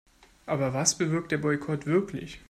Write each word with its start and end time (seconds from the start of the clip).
Aber 0.47 0.73
was 0.73 0.97
bewirkt 0.97 1.31
der 1.31 1.37
Boykott 1.37 1.85
wirklich? 1.85 2.39